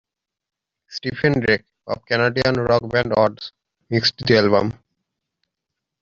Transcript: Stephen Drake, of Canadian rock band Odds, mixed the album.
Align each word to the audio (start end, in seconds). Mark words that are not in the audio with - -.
Stephen 0.89 1.41
Drake, 1.41 1.65
of 1.85 2.03
Canadian 2.07 2.55
rock 2.61 2.89
band 2.89 3.13
Odds, 3.15 3.51
mixed 3.87 4.17
the 4.25 4.35
album. 4.35 4.73